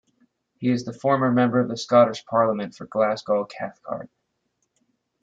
He 0.57 0.71
is 0.71 0.83
the 0.83 0.93
former 0.93 1.31
Member 1.31 1.59
of 1.59 1.67
the 1.69 1.77
Scottish 1.77 2.25
Parliament 2.25 2.73
for 2.73 2.87
Glasgow 2.87 3.45
Cathcart. 3.45 4.09